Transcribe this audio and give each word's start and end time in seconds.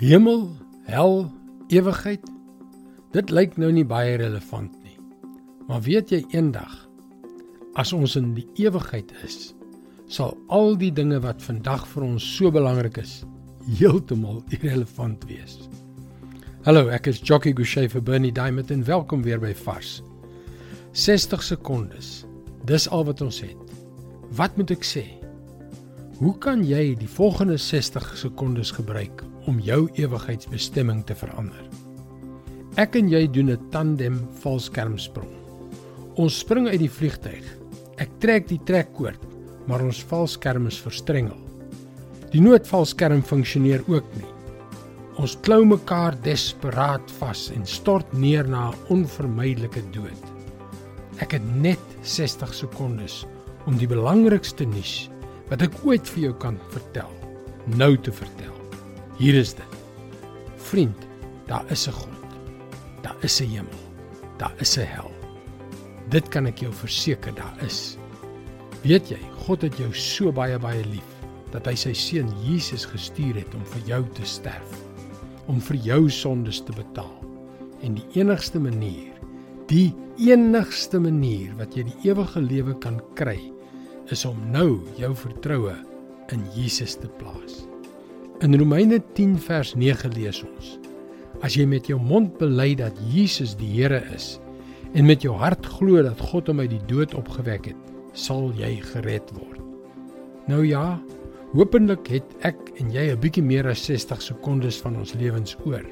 Hemel, 0.00 0.46
hel, 0.88 1.26
ewigheid. 1.68 2.22
Dit 3.12 3.28
lyk 3.28 3.58
nou 3.60 3.68
nie 3.68 3.84
baie 3.84 4.14
relevant 4.16 4.72
nie. 4.80 4.96
Maar 5.68 5.82
weet 5.84 6.14
jy 6.14 6.22
eendag 6.32 6.72
as 7.76 7.92
ons 7.92 8.14
in 8.16 8.30
die 8.32 8.46
ewigheid 8.64 9.12
is, 9.26 9.52
sal 10.08 10.32
al 10.48 10.72
die 10.80 10.88
dinge 10.88 11.20
wat 11.20 11.44
vandag 11.44 11.84
vir 11.92 12.06
ons 12.08 12.30
so 12.38 12.48
belangrik 12.48 12.96
is, 13.04 13.18
heeltemal 13.76 14.40
irrelevant 14.56 15.28
wees. 15.28 15.58
Hallo, 16.64 16.88
ek 16.88 17.12
is 17.12 17.20
Jockey 17.20 17.52
Gouchee 17.52 17.92
vir 17.92 18.00
Bernie 18.00 18.32
Diamond 18.32 18.72
en 18.72 18.88
welkom 18.88 19.20
weer 19.28 19.42
by 19.42 19.52
Vars. 19.66 19.98
60 20.96 21.44
sekondes. 21.44 22.22
Dis 22.64 22.88
al 22.88 23.04
wat 23.04 23.20
ons 23.20 23.44
het. 23.44 23.76
Wat 24.32 24.56
moet 24.56 24.72
ek 24.72 24.94
sê? 24.96 25.10
Hoe 26.20 26.34
kan 26.38 26.60
jy 26.60 26.94
die 27.00 27.08
volgende 27.08 27.56
60 27.56 28.16
sekondes 28.20 28.70
gebruik 28.76 29.22
om 29.48 29.60
jou 29.64 29.88
ewigheidsbestemming 29.98 31.02
te 31.08 31.16
verander. 31.16 31.62
Ek 32.80 32.96
en 33.00 33.08
jy 33.10 33.26
doen 33.26 33.50
'n 33.50 33.70
tandem 33.70 34.20
valskermsprong. 34.42 35.32
Ons 36.16 36.38
spring 36.38 36.68
uit 36.68 36.80
die 36.80 36.90
vliegtyg. 36.90 37.44
Ek 37.96 38.10
trek 38.20 38.48
die 38.48 38.60
trekkoord, 38.64 39.20
maar 39.66 39.82
ons 39.82 40.04
valskerm 40.04 40.66
is 40.66 40.78
verstrengel. 40.78 41.36
Die 42.32 42.40
noodvalskerm 42.40 43.22
funksioneer 43.22 43.82
ook 43.88 44.06
nie. 44.16 44.28
Ons 45.18 45.36
klou 45.42 45.64
mekaar 45.64 46.16
desperaat 46.22 47.10
vas 47.18 47.50
en 47.50 47.66
stort 47.66 48.12
neer 48.12 48.48
na 48.48 48.70
'n 48.70 48.76
onvermydelike 48.88 49.82
dood. 49.90 50.24
Ek 51.18 51.32
het 51.32 51.56
net 51.56 51.80
60 52.02 52.54
sekondes 52.54 53.26
om 53.66 53.76
die 53.76 53.88
belangrikste 53.88 54.64
nuus 54.64 55.10
wat 55.50 55.62
ek 55.66 55.74
ooit 55.84 56.08
vir 56.14 56.28
jou 56.28 56.32
kan 56.42 56.58
vertel, 56.70 57.10
nou 57.76 57.96
te 57.98 58.12
vertel. 58.14 58.54
Hier 59.18 59.34
is 59.34 59.52
dit. 59.58 59.78
Vriend, 60.70 61.06
daar 61.46 61.66
is 61.70 61.88
'n 61.88 61.92
God. 61.92 62.28
Daar 63.02 63.16
is 63.22 63.40
'n 63.40 63.50
hemel. 63.50 63.80
Daar 64.38 64.54
is 64.58 64.78
'n 64.78 64.86
hel. 64.86 65.10
Dit 66.08 66.28
kan 66.28 66.46
ek 66.46 66.58
jou 66.58 66.72
verseker 66.72 67.34
daar 67.34 67.56
is. 67.64 67.98
Weet 68.82 69.08
jy, 69.08 69.18
God 69.46 69.62
het 69.62 69.76
jou 69.76 69.92
so 69.92 70.32
baie 70.32 70.58
baie 70.58 70.84
lief 70.84 71.10
dat 71.52 71.66
hy 71.66 71.74
sy 71.74 71.92
seun 71.92 72.30
Jesus 72.44 72.86
gestuur 72.86 73.34
het 73.34 73.54
om 73.54 73.64
vir 73.64 73.82
jou 73.86 74.04
te 74.14 74.24
sterf, 74.24 74.72
om 75.46 75.60
vir 75.60 75.76
jou 75.76 76.10
sondes 76.10 76.60
te 76.60 76.72
betaal. 76.72 77.16
En 77.82 77.94
die 77.94 78.06
enigste 78.14 78.60
manier, 78.60 79.12
die 79.66 79.94
enigste 80.16 81.00
manier 81.00 81.54
wat 81.56 81.74
jy 81.76 81.82
die 81.82 82.10
ewige 82.10 82.40
lewe 82.40 82.74
kan 82.78 83.00
kry, 83.14 83.52
is 84.14 84.24
om 84.28 84.38
nou 84.52 84.80
jou 84.98 85.10
vertroue 85.16 85.74
in 86.34 86.42
Jesus 86.54 86.96
te 86.98 87.08
plaas. 87.20 87.64
In 88.40 88.56
Romeine 88.58 89.00
10 89.14 89.36
vers 89.44 89.74
9 89.76 90.12
lees 90.16 90.42
ons: 90.46 90.78
As 91.44 91.56
jy 91.58 91.66
met 91.68 91.88
jou 91.90 91.98
mond 92.00 92.38
bely 92.40 92.72
dat 92.78 92.96
Jesus 93.12 93.56
die 93.58 93.70
Here 93.74 94.00
is 94.14 94.38
en 94.94 95.06
met 95.06 95.22
jou 95.22 95.36
hart 95.38 95.66
glo 95.78 96.02
dat 96.02 96.18
God 96.30 96.48
hom 96.50 96.62
uit 96.64 96.72
die 96.72 96.82
dood 96.90 97.14
opgewek 97.14 97.70
het, 97.70 97.90
sal 98.12 98.50
jy 98.58 98.80
gered 98.90 99.28
word. 99.36 99.60
Nou 100.50 100.64
ja, 100.66 100.98
hopelik 101.52 102.08
het 102.10 102.34
ek 102.42 102.58
en 102.82 102.90
jy 102.90 103.12
'n 103.12 103.20
bietjie 103.20 103.42
meer 103.42 103.68
as 103.68 103.84
60 103.86 104.22
sekondes 104.22 104.80
van 104.82 104.96
ons 104.96 105.14
lewens 105.14 105.56
oor. 105.64 105.84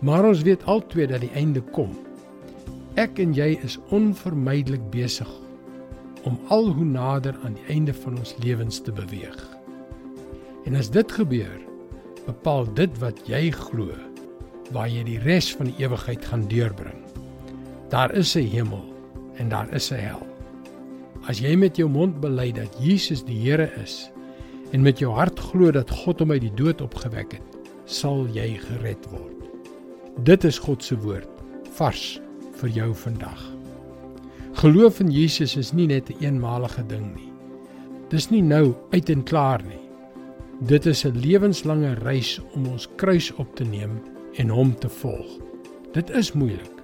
Maar 0.00 0.24
ons 0.24 0.42
weet 0.42 0.62
altyd 0.64 1.08
dat 1.08 1.20
die 1.20 1.34
einde 1.34 1.60
kom. 1.72 1.90
Ek 2.94 3.18
en 3.18 3.34
jy 3.34 3.58
is 3.64 3.78
onvermydelik 3.90 4.90
besig 4.90 5.28
om 6.24 6.38
al 6.48 6.68
hoe 6.68 6.84
nader 6.84 7.36
aan 7.44 7.54
die 7.54 7.66
einde 7.74 7.94
van 7.94 8.18
ons 8.18 8.34
lewens 8.42 8.80
te 8.80 8.92
beweeg. 8.92 9.58
En 10.64 10.74
as 10.74 10.90
dit 10.90 11.12
gebeur, 11.12 11.60
bepaal 12.26 12.66
dit 12.74 12.98
wat 12.98 13.20
jy 13.28 13.48
glo 13.54 13.92
waar 14.74 14.88
jy 14.88 15.04
die 15.06 15.20
res 15.24 15.48
van 15.56 15.70
die 15.70 15.78
ewigheid 15.80 16.24
gaan 16.28 16.44
deurbring. 16.48 17.00
Daar 17.88 18.12
is 18.14 18.36
'n 18.36 18.50
hemel 18.52 18.84
en 19.40 19.48
daar 19.48 19.72
is 19.72 19.90
'n 19.90 20.00
hel. 20.00 20.26
As 21.28 21.38
jy 21.38 21.56
met 21.56 21.76
jou 21.76 21.88
mond 21.88 22.20
bely 22.20 22.52
dat 22.52 22.76
Jesus 22.80 23.24
die 23.24 23.38
Here 23.50 23.70
is 23.82 24.10
en 24.72 24.82
met 24.82 24.98
jou 24.98 25.12
hart 25.12 25.40
glo 25.40 25.70
dat 25.70 25.90
God 25.90 26.18
hom 26.18 26.30
uit 26.30 26.40
die 26.40 26.54
dood 26.54 26.80
opgewek 26.80 27.32
het, 27.32 27.58
sal 27.84 28.26
jy 28.32 28.58
gered 28.60 29.10
word. 29.10 29.48
Dit 30.22 30.44
is 30.44 30.58
God 30.58 30.84
se 30.84 30.96
woord 30.96 31.28
vars 31.78 32.20
vir 32.60 32.68
jou 32.68 32.94
vandag. 32.94 33.57
Geloof 34.58 34.98
in 34.98 35.12
Jesus 35.14 35.52
is 35.56 35.68
nie 35.72 35.86
net 35.86 36.10
'n 36.10 36.12
een 36.12 36.22
eenmalige 36.22 36.86
ding 36.86 37.14
nie. 37.14 37.32
Dis 38.10 38.30
nie 38.30 38.42
nou 38.42 38.74
uit 38.90 39.08
en 39.08 39.22
klaar 39.22 39.62
nie. 39.62 39.84
Dit 40.60 40.86
is 40.86 41.04
'n 41.04 41.18
lewenslange 41.18 41.94
reis 41.94 42.40
om 42.54 42.66
ons 42.66 42.88
kruis 42.96 43.34
op 43.34 43.56
te 43.56 43.64
neem 43.64 44.02
en 44.34 44.48
hom 44.48 44.78
te 44.78 44.88
volg. 44.88 45.26
Dit 45.92 46.10
is 46.10 46.32
moeilik. 46.32 46.82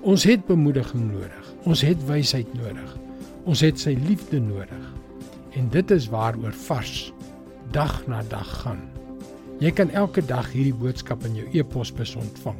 Ons 0.00 0.24
het 0.24 0.46
bemoediging 0.46 1.12
nodig. 1.12 1.54
Ons 1.64 1.80
het 1.80 2.06
wysheid 2.06 2.54
nodig. 2.54 2.98
Ons 3.44 3.60
het 3.60 3.80
sy 3.80 3.98
liefde 4.06 4.40
nodig. 4.40 4.94
En 5.50 5.68
dit 5.68 5.90
is 5.90 6.08
waaroor 6.08 6.52
vars 6.52 7.12
dag 7.70 8.06
na 8.06 8.22
dag 8.28 8.62
gaan. 8.62 8.90
Jy 9.58 9.70
kan 9.70 9.90
elke 9.90 10.26
dag 10.26 10.52
hierdie 10.52 10.74
boodskap 10.74 11.24
in 11.24 11.34
jou 11.34 11.46
e-posbus 11.52 12.16
ontvang. 12.16 12.58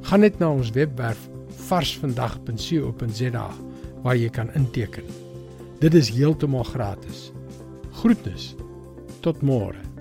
Gaan 0.00 0.20
net 0.20 0.38
na 0.38 0.50
ons 0.50 0.70
webwerf 0.70 1.28
varsvandag.co.za 1.56 3.71
waar 4.02 4.16
jy 4.18 4.30
kan 4.30 4.52
inteken. 4.58 5.06
Dit 5.82 5.94
is 5.94 6.10
heeltemal 6.14 6.64
gratis. 6.64 7.30
Groetnis. 8.02 8.52
Tot 9.22 9.42
môre. 9.42 9.91